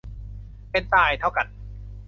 [0.71, 1.47] เป็นตายเท่ากัน